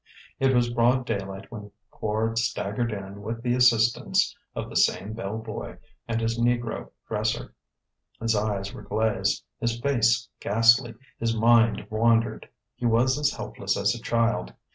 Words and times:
It 0.39 0.55
was 0.55 0.71
broad 0.73 1.05
daylight 1.05 1.51
when 1.51 1.69
Quard 1.91 2.39
staggered 2.39 2.91
in 2.91 3.21
with 3.21 3.43
the 3.43 3.53
assistance 3.53 4.35
of 4.55 4.67
the 4.67 4.75
same 4.75 5.13
bell 5.13 5.37
boy 5.37 5.77
and 6.07 6.19
his 6.19 6.39
negro 6.39 6.89
dresser. 7.07 7.53
His 8.19 8.35
eyes 8.35 8.73
were 8.73 8.81
glazed, 8.81 9.43
his 9.59 9.79
face 9.79 10.27
ghastly, 10.39 10.95
his 11.19 11.35
mind 11.37 11.85
wandered: 11.91 12.49
he 12.73 12.87
was 12.87 13.19
as 13.19 13.29
helpless 13.35 13.77
as 13.77 13.93
a 13.93 14.01
child. 14.01 14.55